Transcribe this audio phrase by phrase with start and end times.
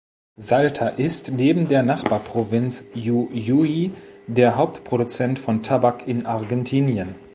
[0.39, 3.91] Salta ist, neben der Nachbarprovinz Jujuy,
[4.25, 7.13] der Hauptproduzent von Tabak in Argentinien.